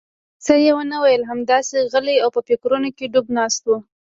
څه 0.45 0.53
یې 0.63 0.71
ونه 0.75 0.97
ویل، 1.03 1.23
همداسې 1.31 1.75
غلی 1.91 2.15
او 2.23 2.29
په 2.35 2.41
فکرونو 2.47 2.89
کې 2.97 3.11
ډوب 3.13 3.27
ناست 3.37 3.61
و. 3.65 3.69